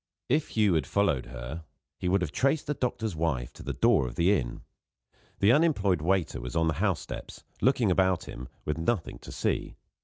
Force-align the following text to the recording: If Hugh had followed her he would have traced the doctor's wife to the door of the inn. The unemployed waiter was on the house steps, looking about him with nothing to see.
If 0.29 0.47
Hugh 0.57 0.73
had 0.73 0.87
followed 0.87 1.27
her 1.27 1.63
he 1.99 2.07
would 2.07 2.21
have 2.21 2.31
traced 2.31 2.65
the 2.65 2.73
doctor's 2.73 3.15
wife 3.15 3.53
to 3.53 3.61
the 3.61 3.71
door 3.71 4.07
of 4.07 4.15
the 4.15 4.33
inn. 4.35 4.61
The 5.37 5.51
unemployed 5.51 6.01
waiter 6.01 6.41
was 6.41 6.55
on 6.55 6.67
the 6.67 6.73
house 6.81 7.01
steps, 7.01 7.43
looking 7.61 7.91
about 7.91 8.23
him 8.23 8.47
with 8.65 8.79
nothing 8.79 9.19
to 9.19 9.31
see. 9.31 9.75